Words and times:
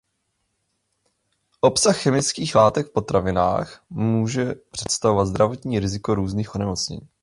Obsah 1.61 1.93
chemických 1.97 2.55
látek 2.55 2.87
v 2.87 2.93
potravinách 2.93 3.83
může 3.89 4.55
představovat 4.71 5.25
zdravotní 5.25 5.79
riziko 5.79 6.15
různých 6.15 6.55
onemocnění. 6.55 7.09